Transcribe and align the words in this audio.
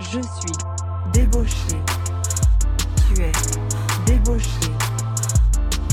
Je 0.00 0.18
suis 0.22 0.56
débauché. 1.12 1.76
Tu 3.06 3.22
es 3.22 3.32
débauché. 4.06 4.48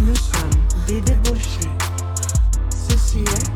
Nous 0.02 0.16
sommes 0.16 0.50
des 0.88 1.02
débauchés. 1.02 1.70
Ceci 2.70 3.20
est 3.20 3.52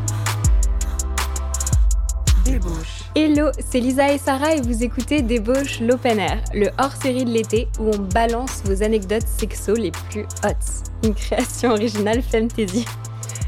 débauche. 2.44 3.04
Hello, 3.14 3.50
c'est 3.66 3.80
Lisa 3.80 4.12
et 4.12 4.18
Sarah 4.18 4.54
et 4.54 4.60
vous 4.60 4.84
écoutez 4.84 5.22
Débauche 5.22 5.80
l'Open 5.80 6.18
Air, 6.18 6.42
le 6.52 6.68
hors-série 6.78 7.24
de 7.24 7.30
l'été 7.30 7.68
où 7.80 7.90
on 7.94 7.98
balance 7.98 8.62
vos 8.66 8.82
anecdotes 8.82 9.26
sexo 9.26 9.72
les 9.74 9.90
plus 9.90 10.26
hot. 10.44 10.82
Une 11.02 11.14
création 11.14 11.70
originale 11.70 12.20
Femtasy. 12.22 12.84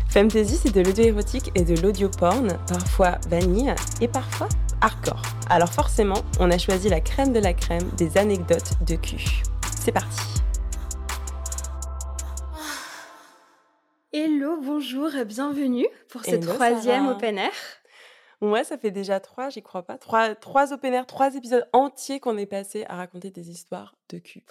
Femtasy, 0.08 0.58
c'est 0.62 0.74
de 0.74 0.80
l'audio 0.80 1.04
érotique 1.04 1.50
et 1.54 1.64
de 1.64 1.78
l'audio 1.82 2.08
porn, 2.08 2.48
parfois 2.66 3.18
vanille 3.28 3.74
et 4.00 4.08
parfois 4.08 4.48
hardcore. 4.84 5.22
Alors 5.48 5.72
forcément, 5.72 6.22
on 6.40 6.50
a 6.50 6.58
choisi 6.58 6.90
la 6.90 7.00
crème 7.00 7.32
de 7.32 7.40
la 7.40 7.54
crème 7.54 7.88
des 7.96 8.18
anecdotes 8.18 8.72
de 8.86 8.96
cul. 8.96 9.42
C'est 9.82 9.92
parti. 9.92 10.20
Hello, 14.12 14.58
bonjour, 14.62 15.08
bienvenue 15.26 15.86
pour 16.08 16.22
ce 16.24 16.32
Hello, 16.32 16.52
troisième 16.52 17.04
Sarah. 17.04 17.16
Open 17.16 17.38
Air. 17.38 17.52
Ouais, 18.44 18.62
ça 18.62 18.76
fait 18.76 18.90
déjà 18.90 19.20
trois, 19.20 19.48
j'y 19.48 19.62
crois 19.62 19.84
pas. 19.84 19.96
Trois, 19.96 20.34
trois 20.34 20.74
open 20.74 20.92
air, 20.92 21.06
trois 21.06 21.34
épisodes 21.34 21.66
entiers 21.72 22.20
qu'on 22.20 22.36
est 22.36 22.44
passé 22.44 22.84
à 22.90 22.96
raconter 22.96 23.30
des 23.30 23.48
histoires 23.48 23.94
de 24.10 24.18
cul. 24.18 24.42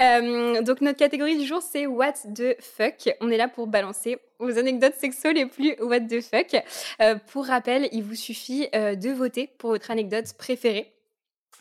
Euh, 0.00 0.62
donc 0.62 0.80
notre 0.80 0.96
catégorie 0.96 1.36
du 1.36 1.44
jour 1.44 1.60
c'est 1.60 1.86
What 1.86 2.14
the 2.34 2.56
fuck. 2.58 3.10
On 3.20 3.30
est 3.30 3.36
là 3.36 3.48
pour 3.48 3.66
balancer 3.66 4.18
vos 4.38 4.56
anecdotes 4.56 4.94
sexo 4.94 5.30
les 5.30 5.44
plus 5.44 5.76
What 5.82 6.00
the 6.00 6.22
fuck. 6.22 6.56
Euh, 7.02 7.16
pour 7.30 7.46
rappel, 7.46 7.90
il 7.92 8.02
vous 8.02 8.14
suffit 8.14 8.66
euh, 8.74 8.94
de 8.94 9.10
voter 9.10 9.48
pour 9.58 9.70
votre 9.70 9.90
anecdote 9.90 10.32
préférée. 10.38 10.94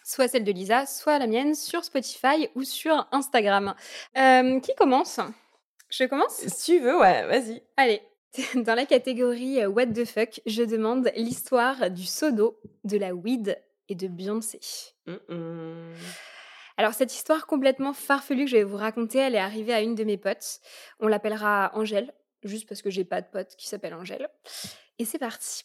Soit 0.05 0.29
celle 0.29 0.45
de 0.45 0.54
Lisa, 0.54 0.85
soit 0.85 1.20
la 1.20 1.27
mienne 1.27 1.54
sur 1.54 1.84
Spotify 1.84 2.48
ou 2.55 2.63
sur 2.63 3.10
Instagram. 3.12 3.76
Qui 4.15 4.73
commence? 4.77 5.20
Je 5.90 6.05
commence? 6.05 6.48
Si 6.48 6.77
tu 6.77 6.79
veux, 6.79 6.98
ouais, 6.98 7.27
vas-y. 7.27 7.62
Allez, 7.76 8.01
dans 8.55 8.75
la 8.75 8.85
catégorie 8.85 9.61
euh, 9.61 9.70
What 9.70 9.87
the 9.87 10.05
fuck, 10.05 10.41
je 10.45 10.63
demande 10.63 11.11
l'histoire 11.15 11.89
du 11.89 12.05
d'eau, 12.33 12.59
de 12.83 12.97
la 12.97 13.13
weed 13.13 13.61
et 13.89 13.95
de 13.95 14.07
Beyoncé. 14.07 14.59
Alors 16.77 16.93
cette 16.93 17.13
histoire 17.13 17.48
complètement 17.48 17.93
farfelue 17.93 18.45
que 18.45 18.51
je 18.51 18.57
vais 18.57 18.63
vous 18.63 18.77
raconter, 18.77 19.17
elle 19.17 19.35
est 19.35 19.39
arrivée 19.39 19.73
à 19.73 19.81
une 19.81 19.95
de 19.95 20.03
mes 20.03 20.17
potes. 20.17 20.59
On 20.99 21.07
l'appellera 21.07 21.71
Angèle, 21.73 22.13
juste 22.43 22.67
parce 22.67 22.81
que 22.81 22.89
j'ai 22.89 23.05
pas 23.05 23.21
de 23.21 23.27
pote 23.27 23.55
qui 23.57 23.67
s'appelle 23.67 23.95
Angèle. 23.95 24.29
Et 24.99 25.05
c'est 25.05 25.20
parti. 25.20 25.63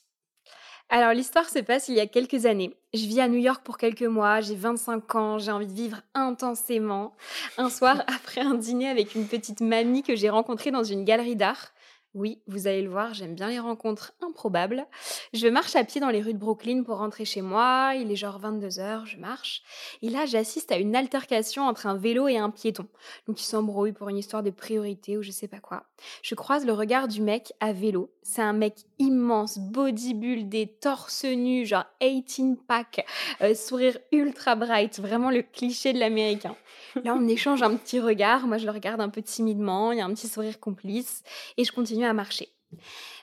Alors 0.89 1.13
l'histoire 1.13 1.49
se 1.49 1.59
passe 1.59 1.89
il 1.89 1.95
y 1.95 2.01
a 2.01 2.07
quelques 2.07 2.47
années. 2.47 2.77
Je 2.93 3.07
vis 3.07 3.21
à 3.21 3.29
New 3.29 3.39
York 3.39 3.63
pour 3.65 3.79
quelques 3.79 4.03
mois, 4.03 4.41
j'ai 4.41 4.55
25 4.55 5.15
ans, 5.15 5.39
j'ai 5.39 5.51
envie 5.51 5.67
de 5.67 5.73
vivre 5.73 6.03
intensément. 6.15 7.15
Un 7.57 7.71
soir, 7.71 8.05
après 8.15 8.41
un 8.41 8.55
dîner 8.55 8.89
avec 8.89 9.15
une 9.15 9.27
petite 9.27 9.61
mamie 9.61 10.03
que 10.03 10.17
j'ai 10.17 10.29
rencontrée 10.29 10.71
dans 10.71 10.85
une 10.85 11.05
galerie 11.05 11.37
d'art, 11.37 11.73
oui, 12.15 12.43
vous 12.47 12.67
allez 12.67 12.83
le 12.83 12.91
voir, 12.91 13.15
j'aime 13.15 13.35
bien 13.35 13.49
les 13.49 13.59
rencontres 13.59 14.13
improbables. 14.21 14.87
Je 15.33 15.47
marche 15.49 15.75
à 15.77 15.85
pied 15.85 16.01
dans 16.01 16.11
les 16.11 16.21
rues 16.21 16.35
de 16.35 16.39
Brooklyn 16.39 16.83
pour 16.83 16.99
rentrer 16.99 17.25
chez 17.25 17.41
moi. 17.41 17.93
Il 17.97 18.11
est 18.11 18.17
genre 18.17 18.39
22h, 18.39 19.07
je 19.07 19.17
marche. 19.17 19.63
Et 20.03 20.11
là, 20.11 20.27
j'assiste 20.27 20.73
à 20.73 20.77
une 20.77 20.95
altercation 20.95 21.67
entre 21.67 21.87
un 21.87 21.97
vélo 21.97 22.29
et 22.29 22.37
un 22.37 22.51
piéton. 22.51 22.87
Donc, 23.27 23.41
ils 23.41 23.47
s'embrouillent 23.47 23.93
pour 23.93 24.11
une 24.11 24.19
histoire 24.19 24.43
de 24.43 24.51
priorité 24.51 25.17
ou 25.17 25.23
je 25.23 25.31
sais 25.31 25.49
pas 25.49 25.61
quoi. 25.61 25.85
Je 26.23 26.35
croise 26.35 26.67
le 26.67 26.73
regard 26.73 27.09
du 27.09 27.23
mec 27.23 27.55
à 27.61 27.73
vélo. 27.73 28.13
C'est 28.23 28.43
un 28.43 28.53
mec 28.53 28.75
immense, 28.99 29.59
bodybuildé, 29.59 30.77
torse 30.81 31.25
nu, 31.25 31.67
genre 31.67 31.87
18 32.01 32.61
pack, 32.67 33.07
euh, 33.41 33.55
sourire 33.55 33.99
ultra 34.13 34.55
bright, 34.55 35.01
vraiment 35.01 35.31
le 35.31 35.43
cliché 35.43 35.93
de 35.93 35.99
l'américain. 35.99 36.57
Là, 37.05 37.15
on 37.15 37.27
échange 37.27 37.63
un 37.63 37.75
petit 37.77 38.01
regard. 38.01 38.47
Moi, 38.47 38.59
je 38.59 38.67
le 38.67 38.71
regarde 38.71 39.01
un 39.01 39.09
peu 39.09 39.23
timidement. 39.23 39.93
Il 39.93 39.99
y 39.99 40.01
a 40.01 40.05
un 40.05 40.13
petit 40.13 40.29
sourire 40.29 40.61
complice. 40.61 41.23
Et 41.57 41.65
je 41.65 41.73
continue 41.73 42.02
marcher. 42.13 42.53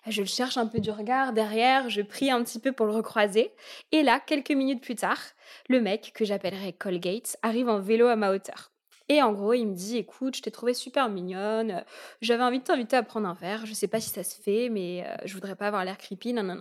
Je 0.08 0.22
le 0.22 0.28
cherche 0.28 0.58
un 0.58 0.68
peu 0.68 0.80
du 0.80 0.92
regard 0.92 1.34
derrière, 1.34 1.90
je 1.90 2.02
prie 2.02 2.32
un 2.32 2.44
petit 2.44 2.60
peu 2.60 2.72
pour 2.72 2.86
le 2.86 2.94
recroiser. 2.94 3.52
Et 3.92 4.04
là, 4.04 4.20
quelques 4.20 4.52
minutes 4.52 4.82
plus 4.82 4.96
tard, 4.96 5.20
le 5.68 5.82
mec, 5.82 6.12
que 6.14 6.26
j'appellerai 6.26 6.74
Colgate, 6.74 7.38
arrive 7.42 7.70
en 7.70 7.80
vélo 7.80 8.08
à 8.08 8.16
ma 8.16 8.32
hauteur. 8.32 8.72
Et 9.10 9.24
en 9.24 9.34
gros, 9.34 9.54
il 9.54 9.66
me 9.66 9.74
dit, 9.74 9.98
écoute, 9.98 10.38
je 10.38 10.44
t'ai 10.44 10.52
trouvé 10.52 10.76
super 10.76 11.10
mignonne, 11.10 11.84
j'avais 12.22 12.44
envie 12.44 12.60
de 12.60 12.64
t'inviter 12.64 12.96
à 12.96 13.04
prendre 13.04 13.28
un 13.28 13.34
verre, 13.34 13.66
je 13.66 13.74
sais 13.74 13.88
pas 13.88 14.00
si 14.00 14.10
ça 14.10 14.24
se 14.24 14.40
fait, 14.40 14.70
mais 14.70 15.04
euh, 15.04 15.16
je 15.26 15.34
voudrais 15.34 15.56
pas 15.56 15.68
avoir 15.68 15.84
l'air 15.84 15.98
creepy, 15.98 16.34
non, 16.34 16.44
non. 16.44 16.60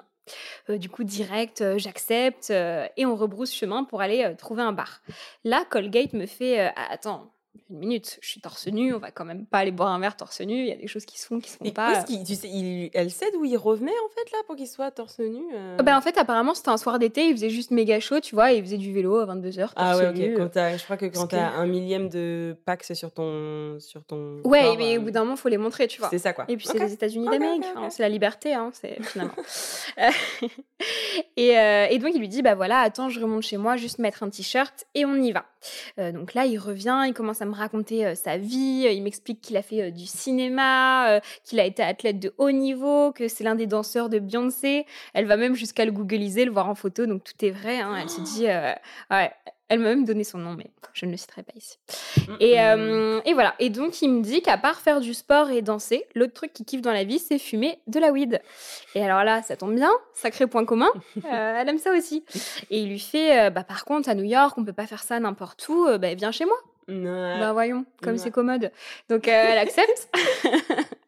Euh, 0.71 0.79
du 0.79 0.89
coup, 0.89 1.05
direct, 1.05 1.61
euh, 1.61 1.77
j'accepte, 1.77 2.51
et 2.51 3.05
on 3.05 3.17
rebrousse 3.17 3.55
chemin 3.55 3.85
pour 3.85 4.01
aller 4.01 4.35
trouver 4.39 4.63
un 4.63 4.73
bar. 4.73 5.03
Là, 5.45 5.65
Colgate 5.69 6.15
me 6.15 6.25
fait, 6.25 6.73
attends, 6.91 7.35
une 7.71 7.79
minute, 7.79 8.19
je 8.23 8.29
suis 8.29 8.41
torse 8.41 8.67
nu, 8.69 8.95
on 8.95 8.99
va 8.99 9.11
quand 9.11 9.25
même 9.25 9.45
pas 9.47 9.59
aller 9.59 9.71
boire 9.71 9.89
un 9.91 9.99
verre 10.01 10.17
torse 10.17 10.41
nu, 10.41 10.55
il 10.61 10.67
y 10.67 10.73
a 10.73 10.77
des 10.77 10.87
choses 10.87 11.05
qui 11.05 11.19
se 11.21 11.27
font, 11.27 11.39
qui 11.39 11.51
se 11.51 11.57
font 11.59 11.65
Et 11.65 11.73
pas. 11.73 12.03
tu 12.05 12.15
sais, 12.35 12.49
il- 12.49 12.91
elle 12.95 13.11
sait 13.11 13.31
d'où 13.33 13.45
il 13.45 13.57
revenait 13.57 13.91
en 13.91 14.09
fait 14.09 14.31
là 14.33 14.39
pour 14.47 14.57
qu'il 14.57 14.67
soit 14.67 14.91
torse 14.91 15.19
nu 15.19 15.43
euh? 15.55 15.77
Euh, 15.79 15.83
Bah, 15.83 15.97
en 15.97 16.01
fait, 16.01 16.17
apparemment, 16.19 16.55
c'était 16.55 16.71
un 16.71 16.77
soir 16.79 16.99
d'été, 16.99 17.27
il 17.27 17.33
faisait 17.33 17.51
juste 17.51 17.71
méga 17.71 18.01
chaud, 18.01 18.21
tu 18.21 18.35
vois, 18.35 18.53
et 18.53 18.57
il 18.57 18.63
faisait 18.65 18.79
du 18.79 18.93
vélo 18.93 19.17
à 19.19 19.27
22h. 19.27 19.73
Ah 19.77 19.97
ouais, 19.99 20.09
ok. 20.09 20.37
Quand 20.37 20.57
euh. 20.57 20.79
je 20.79 20.85
crois 20.85 20.97
que 20.97 21.07
quand 21.07 21.27
t'as 21.27 21.51
que- 21.51 21.57
un 21.57 21.67
millième 21.67 22.09
de 22.09 22.57
Pax 22.65 22.95
sur 22.95 23.13
ton, 23.13 23.79
sur 23.81 24.03
ton. 24.05 24.41
Ouais, 24.45 24.63
corps, 24.63 24.77
mais 24.79 24.97
euh, 24.97 25.01
au 25.01 25.03
bout 25.05 25.11
d'un 25.11 25.25
moment, 25.25 25.37
faut 25.37 25.49
les 25.49 25.59
montrer, 25.59 25.89
tu 25.89 26.01
vois. 26.01 26.09
C'est 26.11 26.19
ça 26.19 26.33
quoi. 26.33 26.45
Et 26.49 26.57
puis 26.57 26.67
c'est 26.67 26.79
les 26.79 26.93
États-Unis 26.93 27.29
d'Amérique, 27.29 27.65
c'est 27.91 28.03
la 28.03 28.09
liberté, 28.09 28.55
hein, 28.55 28.71
c'est 28.73 28.97
finalement. 29.03 29.35
Euh, 29.99 30.11
et, 31.37 31.59
euh, 31.59 31.87
et 31.91 31.99
donc 31.99 32.13
il 32.15 32.21
lui 32.21 32.29
dit 32.29 32.43
bah 32.43 32.55
voilà, 32.55 32.81
attends, 32.81 33.09
je 33.09 33.21
remonte 33.21 33.43
chez 33.43 33.57
moi, 33.57 33.77
juste 33.77 33.99
mettre 33.99 34.23
un 34.23 34.31
t-shirt 34.31 34.85
et 34.95 35.05
on 35.05 35.15
y 35.17 35.33
va. 35.33 35.45
Euh, 35.99 36.13
donc 36.13 36.35
là, 36.35 36.47
il 36.47 36.59
revient, 36.59 37.05
il 37.07 37.15
commence 37.15 37.43
à 37.43 37.45
me 37.45 37.55
raconter 37.55 38.07
euh, 38.07 38.15
sa 38.15 38.37
vie, 38.37 38.85
euh, 38.87 38.93
il 38.93 39.03
m'explique 39.03 39.41
qu'il 39.41 39.57
a 39.57 39.63
fait 39.63 39.91
du 39.91 40.07
cinéma, 40.07 41.21
qu'il 41.45 41.61
a 41.61 41.65
été 41.65 41.83
athlète 41.83 42.19
de 42.21 42.35
haut 42.39 42.51
niveau, 42.51 43.13
que 43.13 43.29
c'est 43.29 43.45
l'un 43.45 43.55
des 43.55 43.67
danseurs 43.67 44.09
de 44.09 44.19
Beyoncé. 44.19 44.87
Elle 45.15 45.27
va 45.27 45.37
même 45.37 45.55
jusqu'à 45.55 45.85
le 45.85 45.93
googliser, 45.93 46.45
le 46.45 46.53
voir 46.53 46.69
en 46.69 46.75
photo, 46.75 47.07
donc 47.07 47.25
tout 47.25 47.45
est 47.45 47.51
vrai. 47.51 47.81
hein. 47.81 47.97
Elle 48.01 48.11
se 48.11 48.21
dit 48.21 48.47
ouais. 48.47 49.31
Elle 49.71 49.81
m'a 49.81 49.91
même 49.91 50.05
donné 50.05 50.25
son 50.25 50.39
nom, 50.39 50.55
mais 50.55 50.67
je 50.95 51.05
ne 51.07 51.11
le 51.11 51.17
citerai 51.19 51.43
pas 51.43 51.53
ici. 51.55 51.79
Et, 52.41 52.59
euh, 52.61 53.21
et 53.27 53.35
voilà. 53.35 53.55
Et 53.59 53.69
donc, 53.69 54.01
il 54.01 54.09
me 54.11 54.23
dit 54.23 54.41
qu'à 54.41 54.57
part 54.57 54.81
faire 54.81 55.01
du 55.01 55.13
sport 55.13 55.51
et 55.51 55.61
danser, 55.61 56.07
l'autre 56.15 56.33
truc 56.33 56.53
qu'il 56.55 56.65
kiffe 56.65 56.81
dans 56.81 56.93
la 56.93 57.05
vie, 57.05 57.19
c'est 57.19 57.39
fumer 57.39 57.79
de 57.87 58.01
la 58.01 58.11
weed. 58.11 58.41
Et 58.95 59.05
alors 59.05 59.25
là, 59.25 59.43
ça 59.43 59.57
tombe 59.57 59.75
bien, 59.75 59.91
sacré 60.15 60.47
point 60.47 60.65
commun. 60.65 60.89
Euh, 61.31 61.55
elle 61.61 61.69
aime 61.69 61.79
ça 61.79 61.93
aussi. 61.93 62.25
Et 62.71 62.81
il 62.81 62.89
lui 62.89 62.99
fait, 63.01 63.39
euh, 63.39 63.51
bah 63.51 63.63
par 63.65 63.85
contre, 63.85 64.09
à 64.09 64.15
New 64.15 64.25
York, 64.25 64.57
on 64.57 64.65
peut 64.65 64.73
pas 64.73 64.87
faire 64.87 65.03
ça 65.03 65.21
n'importe 65.21 65.69
où. 65.69 65.87
bah 65.99 66.15
viens 66.15 66.33
chez 66.33 66.47
moi. 66.47 66.57
Ouais. 66.89 67.39
Bah 67.39 67.53
voyons, 67.53 67.85
comme 68.03 68.13
Ouais. 68.13 68.19
c'est 68.19 68.31
commode. 68.31 68.71
Donc 69.11 69.29
euh, 69.29 69.31
elle 69.49 69.59
accepte. 69.59 70.09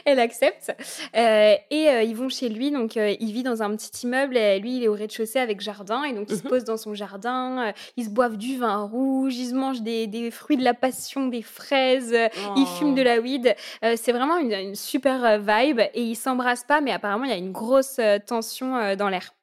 elle 0.04 0.20
accepte. 0.20 0.72
Euh, 1.16 1.54
et 1.70 1.88
euh, 1.88 2.02
ils 2.02 2.14
vont 2.16 2.28
chez 2.28 2.48
lui. 2.48 2.70
Donc 2.70 2.96
euh, 2.96 3.14
il 3.20 3.32
vit 3.32 3.42
dans 3.42 3.62
un 3.62 3.74
petit 3.76 4.06
immeuble. 4.06 4.36
Et 4.36 4.58
lui, 4.58 4.76
il 4.76 4.82
est 4.84 4.88
au 4.88 4.94
rez-de-chaussée 4.94 5.38
avec 5.38 5.60
jardin. 5.60 6.04
Et 6.04 6.12
donc 6.12 6.28
se 6.30 6.34
Mhm. 6.36 6.42
posent 6.42 6.64
dans 6.64 6.76
son 6.76 6.94
jardin. 6.94 7.72
ils 7.96 8.04
se 8.04 8.10
boivent 8.10 8.36
du 8.36 8.58
vin 8.58 8.82
rouge. 8.84 9.36
Ils 9.36 9.50
se 9.50 9.54
mangent 9.54 9.82
des, 9.82 10.06
des 10.06 10.30
fruits 10.30 10.56
de 10.56 10.64
la 10.64 10.74
passion, 10.74 11.26
des 11.28 11.42
fraises. 11.42 12.12
euh, 12.14 12.28
Ils 12.56 12.62
Oh. 12.66 12.76
fument 12.78 12.94
de 12.94 13.02
la 13.02 13.20
weed. 13.20 13.54
C'est 13.96 14.12
vraiment 14.12 14.36
une, 14.38 14.52
une 14.52 14.74
super 14.74 15.38
vibe. 15.38 15.80
Et 15.94 16.02
ils 16.02 16.16
s'embrassent 16.16 16.64
pas. 16.64 16.80
Mais 16.80 16.92
apparemment, 16.92 17.24
il 17.24 17.30
y 17.30 17.34
a 17.34 17.36
une 17.36 17.52
grosse 17.52 18.00
tension 18.26 18.94
dans 18.96 19.08
l'air. 19.08 19.34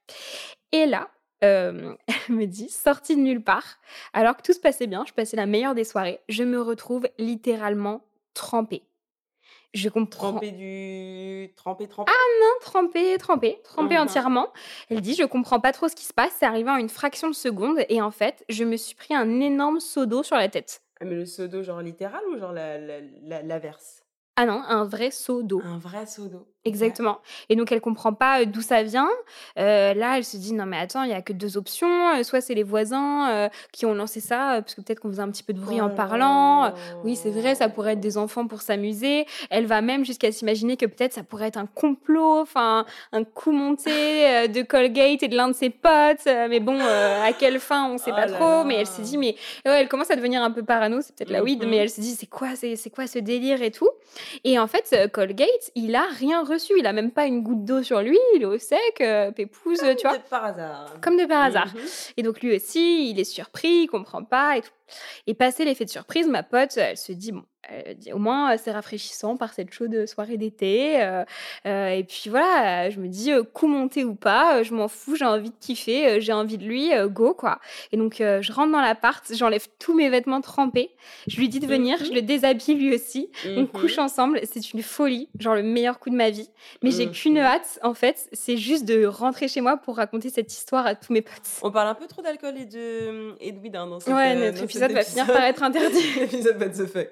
Et 0.72 0.86
là, 0.86 1.10
euh, 1.44 1.94
elle 2.30 2.36
me 2.36 2.46
dit, 2.46 2.70
sortie 2.70 3.16
de 3.16 3.22
nulle 3.22 3.44
part, 3.44 3.78
alors 4.14 4.36
que 4.38 4.42
tout 4.42 4.54
se 4.54 4.60
passait 4.60 4.88
bien, 4.88 5.04
je 5.08 5.14
passais 5.14 5.38
la 5.38 5.46
meilleure 5.46 5.76
des 5.76 5.84
soirées, 5.84 6.20
je 6.30 6.44
me 6.44 6.60
retrouve 6.62 7.08
littéralement 7.20 8.02
trempée. 8.34 8.82
Je 9.78 9.90
comprends. 9.90 10.32
Tremper 10.32 10.52
du. 10.52 11.54
Tremper, 11.56 11.88
tremper. 11.88 12.12
Non, 12.42 12.48
trempée, 12.62 13.18
trempée, 13.18 13.62
trempée 13.64 13.96
Mhm. 13.96 14.02
entièrement. 14.02 14.48
Elle 14.90 15.02
dit, 15.02 15.14
je 15.16 15.24
comprends 15.24 15.60
pas 15.60 15.72
trop 15.72 15.88
ce 15.88 15.96
qui 15.96 16.06
se 16.06 16.14
passe, 16.14 16.32
c'est 16.40 16.46
arrivé 16.46 16.70
en 16.70 16.78
une 16.78 16.90
fraction 16.90 17.28
de 17.30 17.36
seconde, 17.36 17.78
et 17.90 18.02
en 18.02 18.12
fait, 18.12 18.44
je 18.50 18.64
me 18.64 18.76
suis 18.78 18.96
pris 18.96 19.14
un 19.16 19.40
énorme 19.40 19.80
seau 19.80 20.06
d'eau 20.06 20.24
sur 20.24 20.36
la 20.36 20.50
tête. 20.50 20.82
Ah, 21.00 21.06
mais 21.06 21.16
le 21.16 21.26
seau 21.26 21.48
d'eau, 21.48 21.62
genre 21.64 21.82
littéral 21.82 22.22
ou 22.32 22.38
genre 22.38 22.52
la- 22.54 22.78
la- 22.80 23.02
la- 23.24 23.42
l'averse? 23.44 24.04
Ah 24.36 24.46
non, 24.46 24.62
un 24.68 24.84
vrai 24.86 25.12
seau 25.12 25.42
d'eau. 25.44 25.62
Un 25.64 25.78
vrai 25.80 26.06
seau 26.06 26.28
d'eau. 26.28 26.48
Exactement. 26.68 27.20
Et 27.50 27.56
donc 27.56 27.72
elle 27.72 27.82
comprend 27.82 28.14
pas 28.14 28.42
euh, 28.42 28.46
d'où 28.46 28.62
ça 28.62 28.84
vient. 28.84 29.10
Euh, 29.58 29.94
là, 29.94 30.18
elle 30.18 30.24
se 30.26 30.38
dit 30.38 30.54
non 30.54 30.66
mais 30.66 30.78
attends, 30.78 31.04
il 31.04 31.10
y 31.10 31.14
a 31.14 31.22
que 31.22 31.34
deux 31.34 31.58
options. 31.58 31.88
Euh, 32.16 32.24
Soit 32.24 32.42
c'est 32.42 32.54
les 32.56 32.64
voisins 32.64 33.30
euh, 33.30 33.50
qui 33.72 33.86
ont 33.86 33.94
lancé 33.94 34.20
ça 34.20 34.60
parce 34.62 34.76
que 34.76 34.82
peut-être 34.82 35.00
qu'on 35.00 35.10
faisait 35.10 35.22
un 35.22 35.30
petit 35.32 35.44
peu 35.44 35.54
de 35.54 35.60
bruit 35.60 35.80
en 35.82 35.90
parlant. 35.90 36.74
Oui, 37.04 37.16
c'est 37.16 37.32
vrai, 37.32 37.56
ça 37.56 37.70
pourrait 37.70 37.94
être 37.94 38.00
des 38.00 38.18
enfants 38.18 38.48
pour 38.48 38.62
s'amuser. 38.62 39.26
Elle 39.50 39.66
va 39.66 39.82
même 39.82 40.04
jusqu'à 40.06 40.32
s'imaginer 40.32 40.78
que 40.78 40.86
peut-être 40.86 41.14
ça 41.14 41.24
pourrait 41.24 41.48
être 41.48 41.58
un 41.58 41.66
complot, 41.68 42.40
enfin 42.42 42.86
un 43.12 43.24
coup 43.24 43.52
monté 43.52 44.48
de 44.48 44.62
Colgate 44.64 45.24
et 45.24 45.28
de 45.28 45.36
l'un 45.36 45.48
de 45.50 45.54
ses 45.54 45.70
potes. 45.70 46.26
Mais 46.26 46.60
bon, 46.60 46.78
euh, 46.80 47.24
à 47.24 47.34
quelle 47.34 47.60
fin, 47.60 47.90
on 47.90 47.98
sait 47.98 48.12
Oh 48.12 48.16
pas 48.16 48.26
là 48.26 48.34
trop. 48.34 48.44
là. 48.46 48.64
Mais 48.66 48.76
elle 48.76 48.88
s'est 48.88 49.02
dit 49.04 49.18
mais 49.18 49.36
ouais, 49.66 49.82
elle 49.82 49.88
commence 49.88 50.12
à 50.12 50.16
devenir 50.16 50.42
un 50.44 50.52
peu 50.52 50.64
parano. 50.64 51.00
C'est 51.02 51.16
peut-être 51.16 51.30
la 51.32 51.44
weed, 51.44 51.64
Mhm. 51.64 51.70
mais 51.70 51.78
elle 51.78 51.90
se 51.90 52.02
dit 52.02 52.16
c'est 52.16 52.26
quoi, 52.26 52.50
c'est 52.56 52.90
quoi 52.94 53.08
ce 53.08 53.20
délire 53.20 53.62
et 53.62 53.72
tout? 53.72 53.90
Et 54.44 54.60
en 54.60 54.68
fait, 54.68 55.10
Colgate, 55.14 55.72
il 55.76 55.96
a 55.96 56.06
rien 56.20 56.44
reçu 56.44 56.57
reçu. 56.58 56.74
Il 56.78 56.86
a 56.86 56.94
même 56.94 57.12
pas 57.12 57.26
une 57.26 57.42
goutte 57.42 57.66
d'eau 57.66 57.84
sur 57.84 58.02
lui, 58.02 58.18
il 58.36 58.42
est 58.42 58.46
au 58.46 58.58
sec, 58.58 58.80
euh, 59.02 59.32
pépouze, 59.32 59.80
tu 59.98 60.08
vois. 60.08 60.12
Comme 60.12 60.24
de 60.24 60.30
par 60.30 60.46
hasard. 60.46 60.94
Comme 61.02 61.18
de 61.18 61.26
par 61.26 61.42
hasard. 61.44 61.68
Mhm. 61.68 61.82
Et 62.18 62.24
donc 62.24 62.42
lui 62.42 62.56
aussi, 62.56 63.10
il 63.10 63.20
est 63.20 63.24
surpris, 63.24 63.84
il 63.84 63.88
comprend 63.88 64.24
pas 64.24 64.58
et 64.58 64.62
tout. 64.62 64.72
Et 65.28 65.34
passé 65.34 65.66
l'effet 65.66 65.86
de 65.86 65.90
surprise, 65.90 66.28
ma 66.28 66.44
pote, 66.44 66.78
elle 66.78 66.98
se 66.98 67.12
dit 67.12 67.32
bon, 67.32 67.44
au 68.14 68.18
moins 68.18 68.54
euh, 68.54 68.58
c'est 68.64 68.72
rafraîchissant 68.72 69.38
par 69.38 69.54
cette 69.54 69.74
chaude 69.74 70.06
soirée 70.06 70.38
d'été. 70.38 71.02
euh, 71.02 71.24
euh, 71.66 71.90
et 71.90 72.04
puis 72.04 72.30
voilà, 72.30 72.86
euh, 72.88 72.92
je 72.92 73.00
me 73.00 73.08
dis 73.08 73.32
euh, 73.32 73.44
coup 73.44 73.68
monté 73.68 74.04
ou 74.04 74.16
pas, 74.16 74.58
euh, 74.58 74.64
je 74.64 74.74
m'en 74.74 74.88
fous, 74.88 75.16
j'ai 75.16 75.26
envie 75.26 75.50
de 75.50 75.56
kiffer, 75.60 76.08
euh, 76.08 76.20
j'ai 76.20 76.34
envie 76.34 76.58
de 76.58 76.66
lui, 76.66 76.94
euh, 76.94 77.08
go 77.08 77.34
quoi. 77.34 77.60
Et 77.92 77.98
donc 77.98 78.22
euh, 78.22 78.42
je 78.42 78.52
rentre 78.54 78.72
dans 78.72 78.82
l'appart, 78.82 79.24
j'enlève 79.34 79.68
tous 79.80 79.96
mes 79.96 80.10
vêtements 80.10 80.42
trempés, 80.42 80.92
je 81.28 81.38
lui 81.38 81.50
dis 81.50 81.60
de 81.60 81.68
venir, 81.68 81.98
je 82.04 82.12
le 82.14 82.22
déshabille 82.22 82.76
lui 82.76 82.94
aussi. 82.96 83.30
On 83.46 83.62
Mhm. 83.62 83.68
couche 83.68 83.98
ensemble, 83.98 84.40
c'est 84.44 84.74
une 84.74 84.82
folie, 84.82 85.30
genre 85.40 85.56
le 85.56 85.64
meilleur 85.64 86.00
coup 86.00 86.10
de 86.10 86.16
ma 86.16 86.30
vie. 86.30 86.50
Mais 86.84 86.92
j'ai 86.92 87.06
Mhm. 87.08 87.12
qu'une 87.12 87.38
hâte, 87.38 87.80
en 87.84 87.94
fait, 87.94 88.28
c'est 88.34 88.58
juste 88.58 88.86
de 88.86 89.06
rentrer 89.06 89.48
chez 89.48 89.62
moi 89.62 89.78
pour 89.78 89.98
raconter 89.98 90.30
cette 90.30 90.52
histoire 90.54 90.86
à 90.86 90.96
tous 90.96 91.12
mes 91.14 91.22
potes. 91.22 91.34
On 91.62 91.72
parle 91.72 91.88
un 91.90 91.96
peu 91.96 92.08
trop 92.08 92.22
d'alcool 92.22 92.56
et 92.58 92.66
de, 92.66 93.36
et 93.42 93.52
de 93.52 93.60
weed 93.60 93.76
hein, 93.76 93.88
dans 93.88 94.00
cet, 94.00 94.14
Ouais, 94.14 94.36
euh, 94.36 94.46
notre 94.52 94.64
épisode 94.64 94.92
va 94.92 95.04
finir 95.04 95.26
par 95.28 95.44
être 95.44 95.64
interdit. 95.64 96.02
L'épisode 96.20 96.58
what 96.60 96.70
the 96.70 96.88
fuck. 96.88 97.10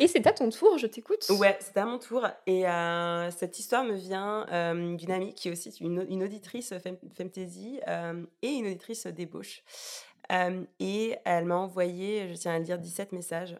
Et 0.00 0.08
c'est 0.08 0.26
à 0.26 0.32
ton 0.32 0.48
tour, 0.50 0.78
je 0.78 0.86
t'écoute. 0.86 1.26
Ouais, 1.38 1.56
c'est 1.60 1.76
à 1.76 1.84
mon 1.84 1.98
tour. 1.98 2.26
Et 2.46 2.66
euh, 2.66 3.30
cette 3.30 3.58
histoire 3.58 3.84
me 3.84 3.94
vient 3.94 4.46
euh, 4.50 4.96
d'une 4.96 5.10
amie 5.12 5.34
qui 5.34 5.48
est 5.48 5.52
aussi 5.52 5.68
une, 5.80 6.22
auditrice 6.22 6.72
fem- 6.82 6.96
Femtasy 7.16 7.80
euh, 7.86 8.24
et 8.42 8.48
une 8.48 8.66
auditrice 8.66 9.06
d'ébauche. 9.06 9.62
Et 10.78 11.16
elle 11.24 11.44
m'a 11.44 11.56
envoyé, 11.56 12.28
je 12.28 12.34
tiens 12.34 12.54
à 12.54 12.58
le 12.58 12.64
dire, 12.64 12.78
17 12.78 13.12
messages, 13.12 13.56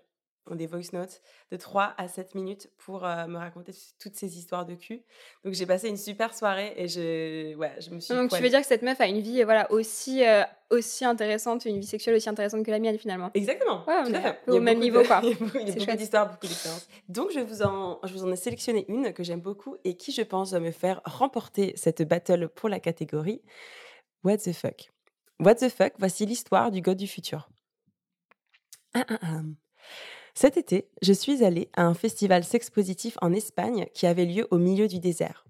des 0.51 0.67
voice 0.67 0.93
notes, 0.93 1.21
de 1.53 1.57
3 1.57 1.95
à 1.97 2.09
7 2.09 2.35
minutes 2.35 2.71
pour 2.79 3.05
euh, 3.05 3.27
me 3.27 3.37
raconter 3.37 3.73
toutes 4.01 4.17
ces 4.17 4.37
histoires 4.39 4.67
de 4.67 4.75
cul. 4.75 5.03
Donc 5.45 5.55
j'ai 5.55 5.67
passé 5.67 5.89
une 5.89 5.97
super 5.97 6.35
soirée 6.35 6.73
et 6.77 6.89
je, 6.89 7.55
ouais, 7.55 7.73
je 7.81 7.91
me 7.91 8.01
suis. 8.01 8.15
Donc 8.15 8.31
tu 8.31 8.43
veux 8.43 8.49
dire 8.49 8.61
que 8.61 8.67
cette 8.67 8.83
meuf 8.83 9.01
a 9.01 9.07
une 9.07 9.21
vie 9.21 9.43
euh, 9.43 9.45
voilà, 9.45 9.71
aussi, 9.71 10.27
euh, 10.27 10.43
aussi 10.71 11.05
intéressante, 11.05 11.65
une 11.67 11.79
vie 11.79 11.87
sexuelle 11.87 12.17
aussi 12.17 12.29
intéressante 12.29 12.65
que 12.65 12.71
la 12.71 12.79
mienne 12.79 12.99
finalement? 12.99 13.31
Exactement. 13.35 13.85
Ouais, 13.87 13.95
on 14.05 14.13
est 14.13 14.17
a 14.25 14.37
au 14.49 14.61
même 14.61 14.79
niveau, 14.79 15.03
de- 15.03 15.07
quoi. 15.07 15.21
Il 15.25 15.29
y 15.29 15.33
a 15.33 15.37
beaucoup, 15.37 15.79
beaucoup 15.79 15.97
d'histoires, 15.97 16.31
beaucoup 16.31 16.47
d'expériences. 16.47 16.89
Donc, 17.09 17.31
je 17.33 17.41
vous, 17.41 17.63
en, 17.63 18.01
je 18.05 18.13
vous 18.13 18.25
en 18.25 18.33
ai 18.33 18.37
sélectionné 18.37 18.87
une 18.89 19.13
que 19.13 19.23
j'aime 19.23 19.41
beaucoup 19.41 19.77
et 19.85 19.97
qui, 19.97 20.11
je 20.13 20.23
pense, 20.23 20.53
va 20.53 20.61
me 20.61 20.71
faire 20.73 21.01
remporter 21.05 21.75
cette 21.77 22.03
battle 22.03 22.49
pour 22.49 22.69
la 22.69 22.81
catégorie 22.81 23.43
What 24.25 24.39
the 24.39 24.53
fuck? 24.53 24.91
What 25.39 25.55
the 25.57 25.69
fuck, 25.71 25.95
voici 25.99 26.27
l'histoire 26.27 26.71
du 26.71 26.83
God 26.83 26.99
du 26.99 27.07
futur. 27.07 27.49
Ah, 28.93 29.05
ah, 29.09 29.19
ah. 29.23 29.41
Cet 30.41 30.57
été, 30.57 30.89
je 31.03 31.13
suis 31.13 31.45
allée 31.45 31.69
à 31.77 31.85
un 31.85 31.93
festival 31.93 32.45
sexpositif 32.45 33.19
en 33.21 33.35
Espagne 33.35 33.89
qui 33.93 34.07
avait 34.07 34.25
lieu 34.25 34.49
au 34.51 34.57
milieu 34.57 34.89
du 34.89 34.99
désert. 34.99 35.45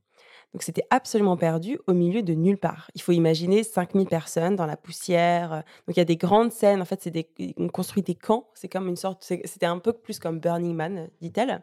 Donc 0.52 0.64
c'était 0.64 0.82
absolument 0.90 1.36
perdu 1.36 1.78
au 1.86 1.92
milieu 1.92 2.22
de 2.22 2.34
nulle 2.34 2.58
part. 2.58 2.90
Il 2.96 3.00
faut 3.00 3.12
imaginer 3.12 3.62
5000 3.62 4.08
personnes 4.08 4.56
dans 4.56 4.66
la 4.66 4.76
poussière. 4.76 5.62
Donc 5.86 5.96
il 5.96 5.98
y 5.98 6.00
a 6.00 6.04
des 6.04 6.16
grandes 6.16 6.50
scènes. 6.50 6.82
En 6.82 6.84
fait, 6.84 7.00
c'est 7.00 7.54
on 7.56 7.68
construit 7.68 8.02
des 8.02 8.16
camps. 8.16 8.48
C'est 8.54 8.66
comme 8.66 8.88
une 8.88 8.96
sorte. 8.96 9.22
C'était 9.22 9.66
un 9.66 9.78
peu 9.78 9.92
plus 9.92 10.18
comme 10.18 10.40
Burning 10.40 10.74
Man, 10.74 11.08
dit-elle. 11.20 11.62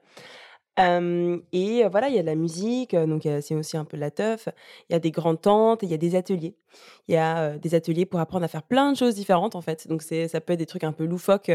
Euh, 0.79 1.37
et 1.51 1.83
euh, 1.83 1.89
voilà, 1.89 2.09
il 2.09 2.15
y 2.15 2.19
a 2.19 2.21
de 2.21 2.27
la 2.27 2.35
musique, 2.35 2.93
euh, 2.93 3.05
donc 3.07 3.23
c'est 3.41 3.55
aussi 3.55 3.77
un 3.77 3.85
peu 3.85 3.97
de 3.97 4.01
la 4.01 4.11
teuf. 4.11 4.47
Il 4.89 4.93
y 4.93 4.95
a 4.95 4.99
des 4.99 5.11
grandes 5.11 5.41
tentes, 5.41 5.83
il 5.83 5.89
y 5.89 5.93
a 5.93 5.97
des 5.97 6.15
ateliers. 6.15 6.55
Il 7.07 7.15
y 7.15 7.17
a 7.17 7.57
des 7.57 7.73
ateliers 7.73 8.05
pour 8.05 8.19
apprendre 8.19 8.45
à 8.45 8.47
faire 8.47 8.61
plein 8.61 8.91
de 8.91 8.97
choses 8.97 9.15
différentes 9.15 9.55
en 9.55 9.61
fait. 9.61 9.87
Donc 9.87 10.03
c'est, 10.03 10.27
ça 10.27 10.41
peut 10.41 10.53
être 10.53 10.59
des 10.59 10.65
trucs 10.67 10.83
un 10.83 10.91
peu 10.91 11.05
loufoques, 11.05 11.49